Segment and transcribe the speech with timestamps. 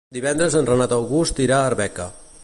[0.17, 2.09] Divendres en Renat August irà a Arbeca.